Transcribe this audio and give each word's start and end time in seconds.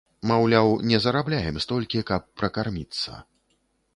Маўляў, 0.29 0.71
не 0.91 0.97
зарабляем 1.03 1.59
столькі, 1.65 2.01
каб 2.09 2.21
пракарміцца. 2.41 3.11